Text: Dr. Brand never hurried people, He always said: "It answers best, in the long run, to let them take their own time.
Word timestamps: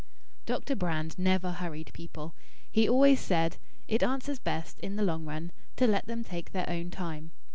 Dr. 0.47 0.75
Brand 0.75 1.19
never 1.19 1.51
hurried 1.51 1.91
people, 1.93 2.33
He 2.71 2.89
always 2.89 3.19
said: 3.19 3.57
"It 3.87 4.01
answers 4.01 4.39
best, 4.39 4.79
in 4.79 4.95
the 4.95 5.03
long 5.03 5.25
run, 5.25 5.51
to 5.75 5.85
let 5.85 6.07
them 6.07 6.23
take 6.23 6.53
their 6.53 6.67
own 6.67 6.89
time. 6.89 7.33